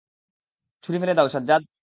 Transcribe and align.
ছুড়ি 0.83 0.97
ফেলে 1.01 1.13
দাও, 1.13 1.27
সাজ্জাদ! 1.27 1.61